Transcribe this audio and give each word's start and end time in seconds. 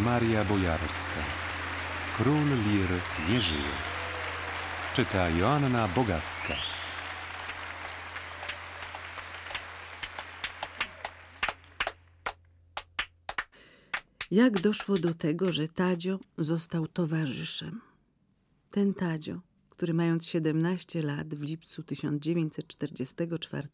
Maria 0.00 0.44
Bojarska. 0.44 1.20
Król 2.16 2.44
Lir 2.44 2.88
nie 3.28 3.40
żyje. 3.40 3.72
Czyta 4.94 5.28
Joanna 5.28 5.88
Bogacka. 5.88 6.54
Jak 14.30 14.60
doszło 14.60 14.98
do 14.98 15.14
tego, 15.14 15.52
że 15.52 15.68
Tadzio 15.68 16.18
został 16.38 16.86
towarzyszem? 16.86 17.80
Ten 18.70 18.94
Tadzio, 18.94 19.40
który 19.70 19.94
mając 19.94 20.26
17 20.26 21.02
lat 21.02 21.34
w 21.34 21.42
lipcu 21.42 21.82
1944 21.82 23.68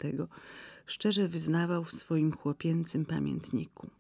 szczerze 0.87 1.29
wyznawał 1.29 1.85
w 1.85 1.93
swoim 1.93 2.33
chłopięcym 2.33 3.05
pamiętniku. 3.05 3.91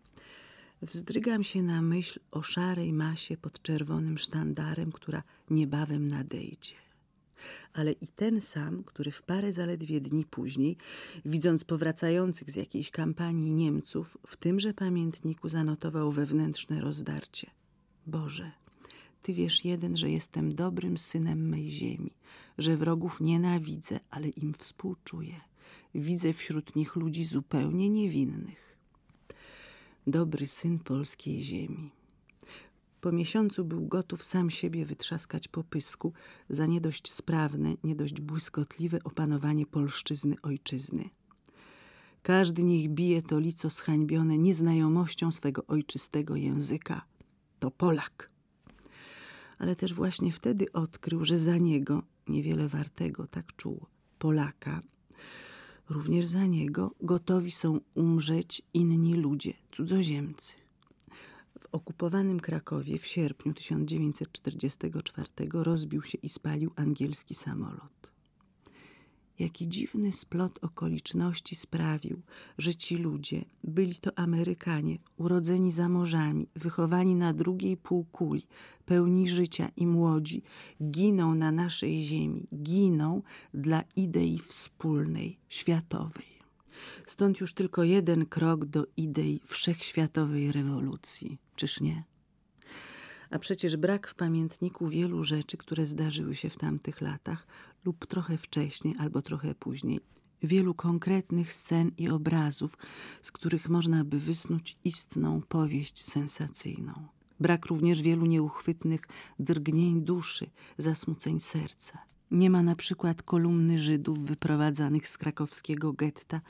Wzdrygam 0.82 1.44
się 1.44 1.62
na 1.62 1.82
myśl 1.82 2.20
o 2.30 2.42
szarej 2.42 2.92
masie 2.92 3.36
pod 3.36 3.62
czerwonym 3.62 4.18
sztandarem, 4.18 4.92
która 4.92 5.22
niebawem 5.50 6.08
nadejdzie 6.08 6.86
ale 7.72 7.92
i 7.92 8.06
ten 8.06 8.40
sam, 8.40 8.84
który 8.84 9.10
w 9.10 9.22
parę 9.22 9.52
zaledwie 9.52 10.00
dni 10.00 10.24
później, 10.24 10.76
widząc 11.24 11.64
powracających 11.64 12.50
z 12.50 12.56
jakiejś 12.56 12.90
kampanii 12.90 13.50
Niemców, 13.50 14.18
w 14.26 14.36
tymże 14.36 14.74
pamiętniku 14.74 15.48
zanotował 15.48 16.12
wewnętrzne 16.12 16.80
rozdarcie. 16.80 17.50
Boże, 18.06 18.52
Ty 19.22 19.32
wiesz 19.32 19.64
jeden, 19.64 19.96
że 19.96 20.10
jestem 20.10 20.54
dobrym 20.54 20.98
synem 20.98 21.48
mej 21.48 21.70
ziemi, 21.70 22.10
że 22.58 22.76
wrogów 22.76 23.20
nienawidzę, 23.20 24.00
ale 24.10 24.28
im 24.28 24.54
współczuję. 24.58 25.40
Widzę 25.94 26.32
wśród 26.32 26.76
nich 26.76 26.96
ludzi 26.96 27.24
zupełnie 27.24 27.90
niewinnych. 27.90 28.75
Dobry 30.08 30.46
syn 30.46 30.78
polskiej 30.78 31.42
ziemi. 31.42 31.90
Po 33.00 33.12
miesiącu 33.12 33.64
był 33.64 33.86
gotów 33.86 34.24
sam 34.24 34.50
siebie 34.50 34.84
wytrzaskać 34.84 35.48
po 35.48 35.64
pysku 35.64 36.12
za 36.50 36.66
nie 36.66 36.80
dość 36.80 37.12
sprawne, 37.12 37.74
nie 37.84 37.96
dość 37.96 38.20
błyskotliwe 38.20 38.98
opanowanie 39.04 39.66
polszczyzny 39.66 40.36
ojczyzny. 40.42 41.10
Każdy 42.22 42.64
niech 42.64 42.88
bije 42.88 43.22
to 43.22 43.38
lico 43.38 43.70
zhańbione 43.70 44.38
nieznajomością 44.38 45.32
swego 45.32 45.66
ojczystego 45.66 46.36
języka. 46.36 47.04
To 47.58 47.70
Polak. 47.70 48.30
Ale 49.58 49.76
też 49.76 49.94
właśnie 49.94 50.32
wtedy 50.32 50.72
odkrył, 50.72 51.24
że 51.24 51.38
za 51.38 51.56
niego, 51.56 52.02
niewiele 52.28 52.68
wartego, 52.68 53.26
tak 53.26 53.56
czuł, 53.56 53.86
Polaka, 54.18 54.82
również 55.88 56.26
za 56.26 56.46
niego 56.46 56.90
gotowi 57.00 57.50
są 57.50 57.80
umrzeć 57.94 58.62
inni 58.74 59.14
ludzie, 59.14 59.52
cudzoziemcy. 59.72 60.54
W 61.60 61.68
okupowanym 61.72 62.40
Krakowie 62.40 62.98
w 62.98 63.06
sierpniu 63.06 63.54
1944 63.54 65.28
rozbił 65.52 66.02
się 66.02 66.18
i 66.22 66.28
spalił 66.28 66.72
angielski 66.76 67.34
samolot. 67.34 67.95
Jaki 69.38 69.68
dziwny 69.68 70.12
splot 70.12 70.58
okoliczności 70.64 71.56
sprawił, 71.56 72.22
że 72.58 72.74
ci 72.74 72.96
ludzie, 72.96 73.44
byli 73.64 73.94
to 73.94 74.18
Amerykanie, 74.18 74.98
urodzeni 75.16 75.72
za 75.72 75.88
morzami, 75.88 76.48
wychowani 76.54 77.14
na 77.14 77.32
drugiej 77.32 77.76
półkuli, 77.76 78.46
pełni 78.86 79.28
życia 79.28 79.68
i 79.76 79.86
młodzi, 79.86 80.42
giną 80.82 81.34
na 81.34 81.52
naszej 81.52 82.02
ziemi, 82.02 82.48
giną 82.62 83.22
dla 83.54 83.82
idei 83.96 84.38
wspólnej, 84.38 85.38
światowej. 85.48 86.36
Stąd 87.06 87.40
już 87.40 87.54
tylko 87.54 87.84
jeden 87.84 88.26
krok 88.26 88.64
do 88.64 88.86
idei 88.96 89.40
wszechświatowej 89.46 90.52
rewolucji, 90.52 91.38
czyż 91.56 91.80
nie? 91.80 92.04
A 93.30 93.38
przecież 93.38 93.76
brak 93.76 94.08
w 94.08 94.14
pamiętniku 94.14 94.88
wielu 94.88 95.24
rzeczy, 95.24 95.56
które 95.56 95.86
zdarzyły 95.86 96.34
się 96.34 96.50
w 96.50 96.58
tamtych 96.58 97.00
latach, 97.00 97.46
lub 97.84 98.06
trochę 98.06 98.36
wcześniej, 98.36 98.94
albo 98.98 99.22
trochę 99.22 99.54
później, 99.54 100.00
wielu 100.42 100.74
konkretnych 100.74 101.52
scen 101.52 101.90
i 101.98 102.08
obrazów, 102.08 102.78
z 103.22 103.32
których 103.32 103.68
można 103.68 104.04
by 104.04 104.20
wysnuć 104.20 104.78
istną 104.84 105.42
powieść 105.48 106.04
sensacyjną. 106.04 106.92
Brak 107.40 107.66
również 107.66 108.02
wielu 108.02 108.26
nieuchwytnych 108.26 109.00
drgnień 109.38 110.02
duszy, 110.02 110.50
zasmuceń 110.78 111.40
serca. 111.40 111.98
Nie 112.30 112.50
ma 112.50 112.62
na 112.62 112.76
przykład 112.76 113.22
kolumny 113.22 113.78
Żydów 113.78 114.18
wyprowadzanych 114.18 115.08
z 115.08 115.18
krakowskiego 115.18 115.92
getta 115.92 116.40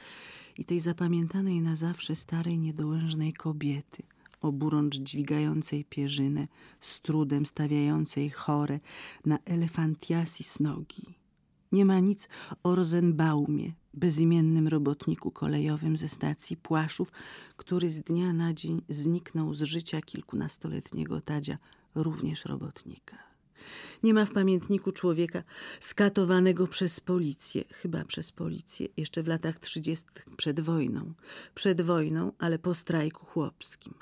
i 0.59 0.65
tej 0.65 0.81
zapamiętanej 0.81 1.60
na 1.60 1.76
zawsze 1.76 2.16
starej, 2.16 2.59
niedołężnej 2.59 3.32
kobiety, 3.32 4.03
oburącz 4.46 4.96
dźwigającej 4.96 5.84
pierzynę, 5.84 6.48
z 6.80 7.00
trudem 7.00 7.46
stawiającej 7.46 8.30
chore 8.30 8.80
na 9.24 9.38
elefantiasis 9.44 10.60
nogi. 10.60 11.14
Nie 11.72 11.84
ma 11.84 12.00
nic 12.00 12.28
o 12.62 12.74
Rosenbaumie, 12.74 13.72
bezimiennym 13.94 14.68
robotniku 14.68 15.30
kolejowym 15.30 15.96
ze 15.96 16.08
stacji 16.08 16.56
Płaszów, 16.56 17.08
który 17.56 17.90
z 17.90 18.02
dnia 18.02 18.32
na 18.32 18.54
dzień 18.54 18.82
zniknął 18.88 19.54
z 19.54 19.62
życia 19.62 20.00
kilkunastoletniego 20.00 21.20
Tadzia, 21.20 21.58
również 21.94 22.44
robotnika. 22.44 23.16
Nie 24.02 24.14
ma 24.14 24.24
w 24.24 24.32
pamiętniku 24.32 24.92
człowieka 24.92 25.42
skatowanego 25.80 26.66
przez 26.66 27.00
policję, 27.00 27.64
chyba 27.70 28.04
przez 28.04 28.32
policję, 28.32 28.88
jeszcze 28.96 29.22
w 29.22 29.26
latach 29.26 29.58
trzydziestych 29.58 30.26
przed 30.36 30.60
wojną. 30.60 31.12
Przed 31.54 31.82
wojną, 31.82 32.32
ale 32.38 32.58
po 32.58 32.74
strajku 32.74 33.26
chłopskim. 33.26 33.94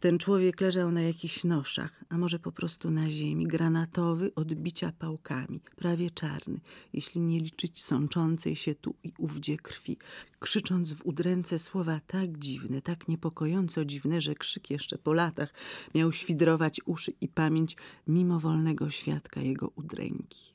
Ten 0.00 0.18
człowiek 0.18 0.60
leżał 0.60 0.92
na 0.92 1.00
jakichś 1.00 1.44
noszach, 1.44 2.04
a 2.08 2.18
może 2.18 2.38
po 2.38 2.52
prostu 2.52 2.90
na 2.90 3.10
ziemi, 3.10 3.46
granatowy 3.46 4.34
od 4.34 4.54
bicia 4.54 4.92
pałkami, 4.98 5.60
prawie 5.76 6.10
czarny, 6.10 6.60
jeśli 6.92 7.20
nie 7.20 7.40
liczyć 7.40 7.84
sączącej 7.84 8.56
się 8.56 8.74
tu 8.74 8.94
i 9.04 9.12
ówdzie 9.18 9.56
krwi, 9.56 9.98
krzycząc 10.40 10.92
w 10.92 11.06
udręce 11.06 11.58
słowa 11.58 12.00
tak 12.06 12.38
dziwne, 12.38 12.82
tak 12.82 13.08
niepokojąco 13.08 13.84
dziwne, 13.84 14.20
że 14.20 14.34
krzyk 14.34 14.70
jeszcze 14.70 14.98
po 14.98 15.12
latach 15.12 15.54
miał 15.94 16.12
świdrować 16.12 16.80
uszy 16.84 17.12
i 17.20 17.28
pamięć 17.28 17.76
mimowolnego 18.06 18.90
świadka 18.90 19.40
jego 19.40 19.68
udręki. 19.68 20.52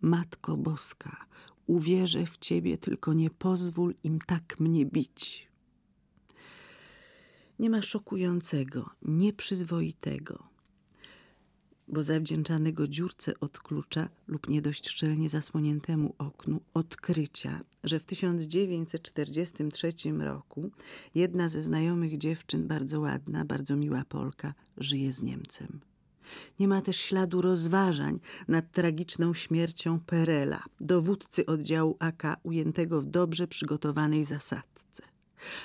Matko 0.00 0.56
Boska, 0.56 1.26
uwierzę 1.66 2.26
w 2.26 2.38
Ciebie, 2.38 2.78
tylko 2.78 3.12
nie 3.12 3.30
pozwól 3.30 3.94
im 4.02 4.18
tak 4.18 4.60
mnie 4.60 4.86
bić. 4.86 5.49
Nie 7.60 7.70
ma 7.70 7.82
szokującego, 7.82 8.90
nieprzyzwoitego, 9.02 10.48
bo 11.88 12.04
zawdzięczanego 12.04 12.88
dziurce 12.88 13.32
od 13.40 13.58
klucza 13.58 14.08
lub 14.26 14.48
nie 14.48 14.62
dość 14.62 14.88
szczelnie 14.88 15.28
zasłoniętemu 15.28 16.14
oknu 16.18 16.60
odkrycia, 16.74 17.60
że 17.84 18.00
w 18.00 18.04
1943 18.04 19.92
roku 20.18 20.70
jedna 21.14 21.48
ze 21.48 21.62
znajomych 21.62 22.18
dziewczyn, 22.18 22.68
bardzo 22.68 23.00
ładna, 23.00 23.44
bardzo 23.44 23.76
miła 23.76 24.04
Polka, 24.08 24.54
żyje 24.76 25.12
z 25.12 25.22
Niemcem. 25.22 25.80
Nie 26.60 26.68
ma 26.68 26.82
też 26.82 26.96
śladu 26.96 27.42
rozważań 27.42 28.20
nad 28.48 28.72
tragiczną 28.72 29.34
śmiercią 29.34 30.00
Perela, 30.00 30.62
dowódcy 30.80 31.46
oddziału 31.46 31.96
AK 31.98 32.40
ujętego 32.42 33.00
w 33.02 33.06
dobrze 33.06 33.46
przygotowanej 33.46 34.24
zasadce. 34.24 34.69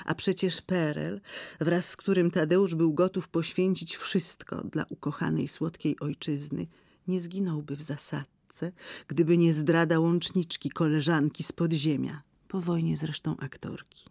A 0.05 0.15
przecież 0.15 0.61
Perel, 0.61 1.21
wraz 1.59 1.89
z 1.89 1.95
którym 1.95 2.31
Tadeusz 2.31 2.75
był 2.75 2.93
gotów 2.93 3.29
poświęcić 3.29 3.95
wszystko 3.95 4.63
dla 4.63 4.85
ukochanej 4.89 5.47
słodkiej 5.47 5.99
ojczyzny, 5.99 6.67
nie 7.07 7.19
zginąłby 7.19 7.75
w 7.75 7.83
zasadce, 7.83 8.71
gdyby 9.07 9.37
nie 9.37 9.53
zdrada 9.53 9.99
łączniczki 9.99 10.69
koleżanki 10.69 11.43
z 11.43 11.51
podziemia, 11.51 12.21
po 12.47 12.61
wojnie 12.61 12.97
zresztą 12.97 13.37
aktorki. 13.37 14.09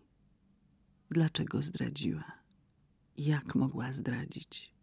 Dlaczego 1.10 1.62
zdradziła? 1.62 2.24
Jak 3.18 3.54
mogła 3.54 3.92
zdradzić? 3.92 4.73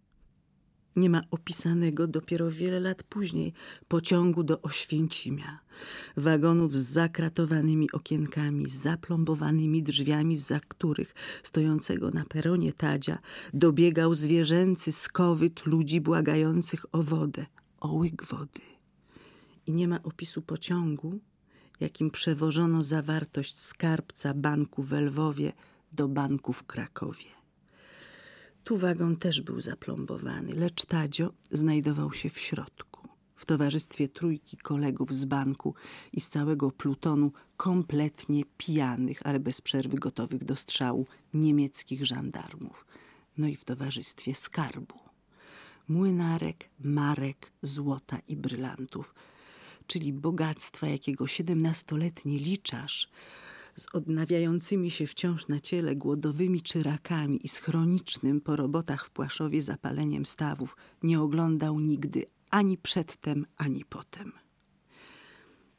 Nie 0.96 1.10
ma 1.10 1.22
opisanego 1.32 2.08
dopiero 2.08 2.52
wiele 2.52 2.80
lat 2.80 3.04
później 3.04 3.54
pociągu 3.88 4.44
do 4.44 4.62
Oświęcimia, 4.62 5.60
wagonów 6.18 6.80
z 6.80 6.90
zakratowanymi 6.90 7.92
okienkami, 7.92 8.70
z 8.70 8.74
zaplombowanymi 8.74 9.84
drzwiami, 9.84 10.38
za 10.38 10.60
których 10.60 11.16
stojącego 11.44 12.12
na 12.12 12.26
peronie 12.26 12.74
Tadzia 12.74 13.20
dobiegał 13.54 14.16
zwierzęcy 14.16 14.92
skowyt 14.92 15.66
ludzi 15.66 16.02
błagających 16.02 16.86
o 16.92 17.04
wodę, 17.04 17.46
o 17.80 17.94
łyk 17.94 18.26
wody. 18.26 18.62
I 19.68 19.72
nie 19.74 19.88
ma 19.88 20.04
opisu 20.04 20.42
pociągu, 20.42 21.20
jakim 21.80 22.12
przewożono 22.12 22.84
zawartość 22.84 23.60
skarbca 23.60 24.34
banku 24.34 24.84
w 24.84 24.92
Lwowie 24.92 25.54
do 25.92 26.08
banku 26.08 26.54
w 26.54 26.64
Krakowie. 26.64 27.41
Tu 28.64 28.78
wagon 28.78 29.18
też 29.18 29.42
był 29.42 29.62
zaplombowany, 29.62 30.54
lecz 30.54 30.86
Tadzio 30.86 31.34
znajdował 31.52 32.14
się 32.14 32.30
w 32.30 32.40
środku, 32.40 33.08
w 33.36 33.46
towarzystwie 33.46 34.10
trójki 34.10 34.58
kolegów 34.58 35.16
z 35.16 35.26
banku 35.26 35.76
i 36.14 36.22
z 36.22 36.30
całego 36.30 36.72
plutonu 36.72 37.32
kompletnie 37.58 38.44
pijanych, 38.58 39.20
ale 39.24 39.40
bez 39.40 39.62
przerwy 39.62 39.98
gotowych 39.98 40.44
do 40.44 40.56
strzału 40.56 41.08
niemieckich 41.34 42.06
żandarmów. 42.06 42.86
No 43.38 43.48
i 43.48 43.56
w 43.56 43.66
towarzystwie 43.66 44.36
skarbu. 44.36 45.00
młynarek, 45.88 46.70
marek, 46.80 47.52
złota 47.62 48.20
i 48.28 48.36
brylantów, 48.36 49.16
czyli 49.88 50.14
bogactwa, 50.14 50.88
jakiego 50.88 51.28
siedemnastoletni 51.28 52.40
liczarz 52.40 53.10
z 53.76 53.88
odnawiającymi 53.94 54.92
się 54.92 55.08
wciąż 55.08 55.48
na 55.48 55.60
ciele 55.60 55.96
głodowymi 55.96 56.62
czyrakami 56.62 57.46
i 57.46 57.48
z 57.48 57.58
chronicznym 57.58 58.42
po 58.42 58.56
robotach 58.56 59.06
w 59.06 59.10
Płaszowie 59.10 59.64
zapaleniem 59.64 60.26
stawów 60.26 60.78
nie 61.04 61.22
oglądał 61.22 61.80
nigdy 61.80 62.26
ani 62.52 62.78
przedtem, 62.78 63.46
ani 63.58 63.86
potem. 63.86 64.32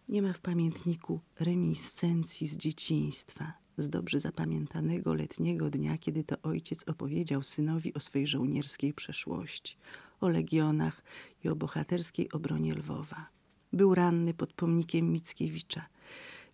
Nie 0.08 0.22
ma 0.22 0.32
w 0.32 0.40
pamiętniku 0.40 1.20
reminiscencji 1.40 2.46
z 2.48 2.56
dzieciństwa, 2.56 3.52
z 3.78 3.90
dobrze 3.90 4.20
zapamiętanego 4.20 5.14
letniego 5.14 5.70
dnia, 5.70 5.98
kiedy 5.98 6.24
to 6.24 6.36
ojciec 6.42 6.88
opowiedział 6.88 7.42
synowi 7.42 7.94
o 7.94 8.00
swej 8.00 8.26
żołnierskiej 8.26 8.94
przeszłości, 8.94 9.76
o 10.20 10.28
legionach 10.28 11.02
i 11.44 11.48
o 11.48 11.56
bohaterskiej 11.56 12.32
obronie 12.32 12.74
Lwowa. 12.74 13.28
Był 13.72 13.94
ranny 13.94 14.34
pod 14.34 14.52
pomnikiem 14.52 15.12
Mickiewicza, 15.12 15.86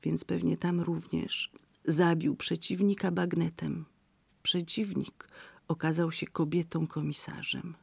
więc 0.02 0.24
pewnie 0.24 0.56
tam 0.56 0.80
również 0.80 1.50
zabił 1.84 2.36
przeciwnika 2.36 3.10
bagnetem. 3.10 3.84
Przeciwnik 4.42 5.28
okazał 5.68 6.12
się 6.12 6.26
kobietą 6.26 6.86
komisarzem 6.86 7.74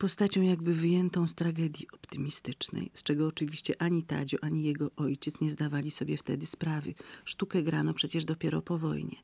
postacią 0.00 0.42
jakby 0.42 0.74
wyjętą 0.74 1.26
z 1.26 1.34
tragedii 1.34 1.86
optymistycznej, 1.92 2.90
z 2.94 3.02
czego 3.02 3.26
oczywiście 3.26 3.82
ani 3.82 4.02
Tadzio, 4.02 4.38
ani 4.42 4.62
jego 4.62 4.90
ojciec 4.96 5.40
nie 5.40 5.50
zdawali 5.50 5.90
sobie 5.90 6.16
wtedy 6.16 6.46
sprawy. 6.46 6.94
Sztukę 7.24 7.62
grano 7.62 7.94
przecież 7.94 8.24
dopiero 8.24 8.62
po 8.62 8.78
wojnie. 8.78 9.16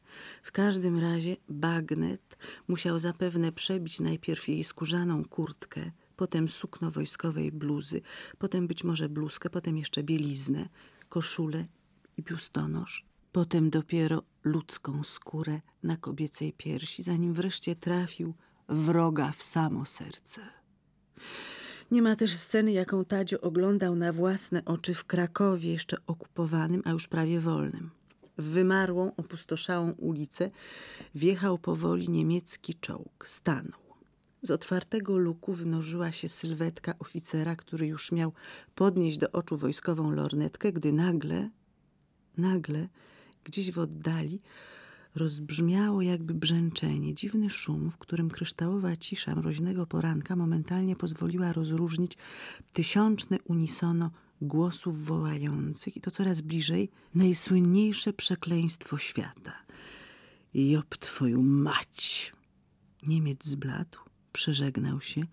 W 0.43 0.53
każdym 0.53 0.99
razie 0.99 1.37
bagnet 1.49 2.39
musiał 2.69 2.99
zapewne 2.99 3.53
przebić 3.53 4.01
najpierw 4.01 4.49
jej 4.49 4.65
skórzaną 4.65 5.25
kurtkę, 5.25 5.91
potem 6.17 6.49
sukno 6.49 6.91
wojskowej 6.91 7.53
bluzy, 7.53 8.01
potem 8.39 8.67
być 8.67 8.85
może 8.85 9.09
bluzkę, 9.09 9.51
potem 9.51 9.77
jeszcze 9.77 10.03
bieliznę, 10.03 10.69
koszulę 11.09 11.67
i 12.17 12.23
biustonosz, 12.23 13.05
potem 13.33 13.71
dopiero 13.71 14.23
ludzką 14.45 15.05
skórę 15.05 15.61
na 15.83 15.97
kobiecej 15.97 16.53
piersi, 16.53 17.03
zanim 17.03 17.35
wreszcie 17.35 17.77
trafił 17.77 18.35
wroga 18.69 19.33
w 19.33 19.43
samo 19.43 19.85
serce. 19.85 20.41
Nie 21.91 22.03
ma 22.03 22.17
też 22.17 22.37
sceny, 22.37 22.73
jaką 22.73 23.05
Tadzio 23.05 23.41
oglądał 23.41 23.97
na 23.97 24.13
własne 24.13 24.65
oczy 24.65 24.95
w 24.95 25.05
Krakowie, 25.05 25.73
jeszcze 25.73 25.97
okupowanym, 26.07 26.83
a 26.85 26.91
już 26.91 27.09
prawie 27.09 27.41
wolnym. 27.41 27.91
W 28.39 28.45
wymarłą, 28.45 29.13
opustoszałą 29.17 29.91
ulicę 29.91 30.51
wjechał 31.15 31.59
powoli 31.59 32.09
niemiecki 32.09 32.75
czołg. 32.75 33.29
Stanął. 33.29 33.86
Z 34.47 34.51
otwartego 34.51 35.19
luku 35.19 35.53
wynożyła 35.53 36.13
się 36.13 36.29
sylwetka 36.29 36.95
oficera, 36.99 37.57
który 37.57 37.87
już 37.87 38.13
miał 38.13 38.33
podnieść 38.75 39.19
do 39.19 39.33
oczu 39.33 39.57
wojskową 39.57 40.11
lornetkę, 40.11 40.73
gdy 40.73 40.93
nagle, 40.93 41.51
nagle, 42.37 42.89
gdzieś 43.45 43.71
w 43.73 43.79
oddali, 43.79 44.41
rozbrzmiało 45.15 46.03
jakby 46.03 46.35
brzęczenie, 46.35 47.15
dziwny 47.15 47.51
szum, 47.51 47.91
w 47.91 47.99
którym 47.99 48.31
kryształowa 48.31 48.97
cisza 48.97 49.35
mroźnego 49.35 49.87
poranka 49.87 50.37
momentalnie 50.37 50.97
pozwoliła 50.97 51.53
rozróżnić 51.53 52.17
tysiączne 52.73 53.39
unisono 53.45 54.11
głosów 54.41 55.05
wołających 55.05 55.97
i 55.97 56.01
to 56.01 56.11
coraz 56.11 56.41
bliżej 56.41 56.91
najsłynniejsze 57.15 58.13
przekleństwo 58.13 58.99
świata. 58.99 59.53
Job 60.55 60.97
twoją 60.97 61.43
mać! 61.43 62.33
Niemiec 63.07 63.45
zbladł, 63.45 64.06
przeżegnał 64.37 65.01
się 65.01 65.27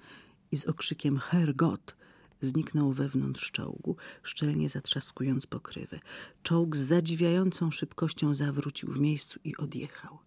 i 0.51 0.57
z 0.57 0.65
okrzykiem 0.65 1.17
Hergot 1.17 1.95
zniknął 2.41 2.91
wewnątrz 2.91 3.51
czołgu, 3.51 3.95
szczelnie 4.23 4.69
zatrzaskując 4.69 5.47
pokrywę. 5.47 5.99
Czołg 6.43 6.75
z 6.75 6.79
zadziwiającą 6.79 7.71
szybkością 7.71 8.35
zawrócił 8.35 8.93
w 8.93 8.99
miejscu 8.99 9.39
i 9.43 9.57
odjechał. 9.57 10.19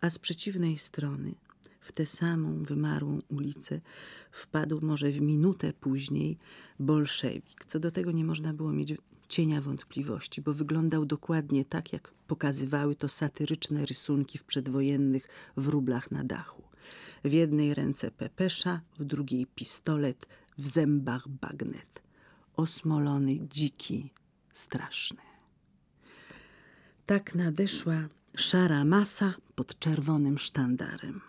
A 0.00 0.10
z 0.10 0.18
przeciwnej 0.18 0.78
strony, 0.78 1.34
w 1.80 1.92
tę 1.92 2.06
samą 2.06 2.62
wymarłą 2.62 3.20
ulicę, 3.28 3.80
wpadł 4.30 4.80
może 4.82 5.10
w 5.10 5.20
minutę 5.20 5.72
później 5.72 6.38
bolszewik. 6.80 7.64
Co 7.64 7.80
do 7.80 7.90
tego 7.90 8.12
nie 8.12 8.24
można 8.24 8.54
było 8.54 8.72
mieć 8.72 8.94
cienia 9.28 9.60
wątpliwości, 9.60 10.42
bo 10.42 10.54
wyglądał 10.54 11.04
dokładnie 11.04 11.64
tak, 11.64 11.92
jak 11.92 12.12
pokazywały 12.26 12.96
to 12.96 13.08
satyryczne 13.08 13.86
rysunki 13.86 14.38
w 14.38 14.44
przedwojennych 14.44 15.28
wróblach 15.56 16.10
na 16.10 16.24
dachu. 16.24 16.65
W 17.24 17.32
jednej 17.32 17.74
ręce 17.74 18.10
pepesza, 18.10 18.80
w 18.98 19.04
drugiej 19.04 19.46
pistolet, 19.46 20.26
w 20.58 20.68
zębach 20.68 21.28
bagnet. 21.28 22.02
Osmolony, 22.56 23.38
dziki, 23.48 24.10
straszny. 24.54 25.22
Tak 27.06 27.34
nadeszła 27.34 28.08
szara 28.36 28.84
masa 28.84 29.34
pod 29.54 29.78
czerwonym 29.78 30.38
sztandarem. 30.38 31.20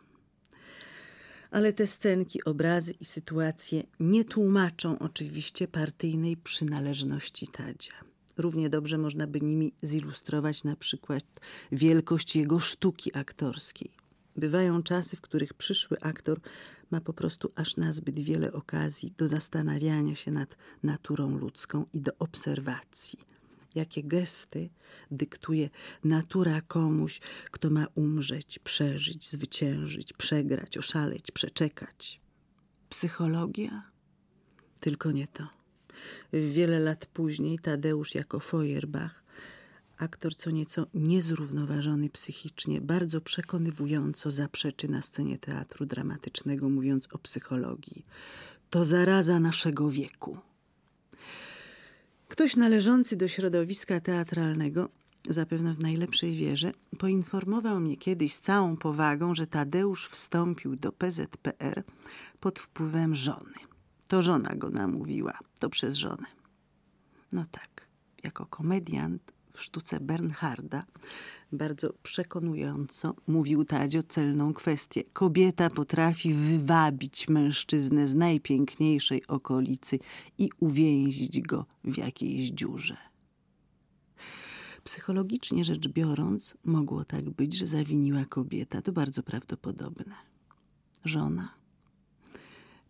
Ale 1.51 1.73
te 1.73 1.87
scenki, 1.87 2.43
obrazy 2.43 2.93
i 2.99 3.05
sytuacje 3.05 3.83
nie 3.99 4.25
tłumaczą 4.25 4.99
oczywiście 4.99 5.67
partyjnej 5.67 6.37
przynależności 6.37 7.47
Tadzia. 7.47 7.93
Równie 8.37 8.69
dobrze 8.69 8.97
można 8.97 9.27
by 9.27 9.41
nimi 9.41 9.73
zilustrować 9.81 10.63
na 10.63 10.75
przykład 10.75 11.23
wielkość 11.71 12.35
jego 12.35 12.59
sztuki 12.59 13.17
aktorskiej. 13.17 13.91
Bywają 14.37 14.83
czasy, 14.83 15.15
w 15.15 15.21
których 15.21 15.53
przyszły 15.53 15.97
aktor 16.01 16.39
ma 16.91 17.01
po 17.01 17.13
prostu 17.13 17.51
aż 17.55 17.77
nazbyt 17.77 18.19
wiele 18.19 18.53
okazji 18.53 19.13
do 19.17 19.27
zastanawiania 19.27 20.15
się 20.15 20.31
nad 20.31 20.57
naturą 20.83 21.37
ludzką 21.37 21.85
i 21.93 22.01
do 22.01 22.11
obserwacji. 22.19 23.19
Jakie 23.75 24.03
gesty 24.03 24.69
dyktuje 25.11 25.69
natura 26.03 26.61
komuś, 26.61 27.19
kto 27.51 27.69
ma 27.69 27.87
umrzeć, 27.95 28.59
przeżyć, 28.59 29.31
zwyciężyć, 29.31 30.13
przegrać, 30.13 30.77
oszaleć, 30.77 31.31
przeczekać. 31.31 32.21
Psychologia? 32.89 33.91
Tylko 34.79 35.11
nie 35.11 35.27
to. 35.27 35.47
Wiele 36.33 36.79
lat 36.79 37.05
później 37.05 37.59
Tadeusz 37.59 38.15
jako 38.15 38.39
Feuerbach 38.39 39.23
aktor 39.97 40.35
co 40.35 40.51
nieco 40.51 40.87
niezrównoważony 40.93 42.09
psychicznie, 42.09 42.81
bardzo 42.81 43.21
przekonywująco 43.21 44.31
zaprzeczy 44.31 44.87
na 44.87 45.01
scenie 45.01 45.37
teatru 45.37 45.85
dramatycznego, 45.85 46.69
mówiąc 46.69 47.07
o 47.11 47.17
psychologii. 47.17 48.05
To 48.69 48.85
zaraza 48.85 49.39
naszego 49.39 49.89
wieku. 49.89 50.37
Ktoś 52.27 52.55
należący 52.55 53.15
do 53.15 53.27
środowiska 53.27 53.99
teatralnego, 53.99 54.89
zapewne 55.29 55.73
w 55.73 55.79
najlepszej 55.79 56.35
wierze, 56.35 56.71
poinformował 56.97 57.79
mnie 57.79 57.97
kiedyś 57.97 58.33
z 58.33 58.41
całą 58.41 58.77
powagą, 58.77 59.35
że 59.35 59.47
Tadeusz 59.47 60.07
wstąpił 60.07 60.75
do 60.75 60.91
PZPR 60.91 61.83
pod 62.39 62.59
wpływem 62.59 63.15
żony. 63.15 63.57
To 64.07 64.21
żona 64.21 64.55
go 64.55 64.69
namówiła, 64.69 65.39
to 65.59 65.69
przez 65.69 65.95
żonę. 65.95 66.27
No 67.31 67.45
tak, 67.51 67.87
jako 68.23 68.45
komediant 68.45 69.36
w 69.57 69.63
sztuce 69.63 69.99
Bernharda 69.99 70.85
bardzo 71.51 71.93
przekonująco 72.03 73.15
mówił 73.27 73.65
Tadzio 73.65 74.03
celną 74.03 74.53
kwestię. 74.53 75.03
Kobieta 75.13 75.69
potrafi 75.69 76.33
wywabić 76.33 77.29
mężczyznę 77.29 78.07
z 78.07 78.15
najpiękniejszej 78.15 79.27
okolicy 79.27 79.99
i 80.37 80.49
uwięzić 80.59 81.41
go 81.41 81.65
w 81.83 81.97
jakiejś 81.97 82.49
dziurze. 82.49 82.97
Psychologicznie 84.83 85.65
rzecz 85.65 85.87
biorąc, 85.87 86.57
mogło 86.65 87.05
tak 87.05 87.29
być, 87.29 87.57
że 87.57 87.67
zawiniła 87.67 88.25
kobieta. 88.25 88.81
To 88.81 88.91
bardzo 88.91 89.23
prawdopodobne. 89.23 90.15
Żona? 91.05 91.53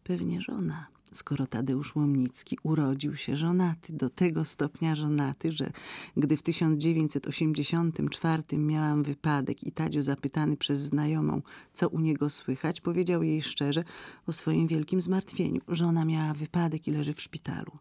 Pewnie 0.04 0.42
żona 0.42 0.97
skoro 1.12 1.48
Tadeusz 1.48 1.96
Łomnicki 1.96 2.58
urodził 2.64 3.16
się 3.16 3.38
żonaty, 3.38 3.94
do 3.94 4.10
tego 4.10 4.46
stopnia 4.46 4.96
żonaty, 4.96 5.52
że 5.52 5.72
gdy 6.18 6.38
w 6.38 6.44
1984 6.44 8.58
miałam 8.58 9.04
wypadek 9.04 9.64
i 9.64 9.72
Tadzio 9.72 10.04
zapytany 10.04 10.58
przez 10.58 10.82
znajomą, 10.82 11.42
co 11.74 11.90
u 11.90 12.00
niego 12.00 12.30
słychać, 12.30 12.82
powiedział 12.82 13.24
jej 13.24 13.42
szczerze 13.42 13.84
o 14.28 14.34
swoim 14.34 14.68
wielkim 14.68 15.02
zmartwieniu. 15.02 15.62
Żona 15.68 16.06
miała 16.06 16.34
wypadek 16.34 16.88
i 16.88 16.92
leży 16.92 17.14
w 17.14 17.22
szpitalu. 17.22 17.72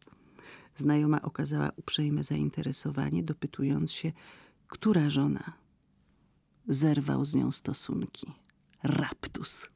Znajoma 0.77 1.23
okazała 1.23 1.71
uprzejme 1.77 2.25
zainteresowanie, 2.25 3.23
dopytując 3.23 3.93
się, 3.93 4.13
która 4.69 5.11
żona. 5.11 5.53
Zerwał 6.69 7.25
z 7.25 7.35
nią 7.35 7.53
stosunki. 7.53 8.33
Raptus. 8.83 9.69